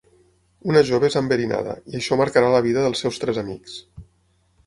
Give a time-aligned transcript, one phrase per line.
[0.69, 3.77] Una jove és enverinada i això marcarà la vida dels seus tres amics.